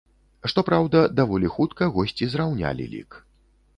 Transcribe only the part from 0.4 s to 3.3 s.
Што праўда, даволі хутка госці зраўнялі лік.